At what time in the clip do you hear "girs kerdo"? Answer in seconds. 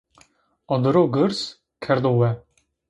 1.19-2.15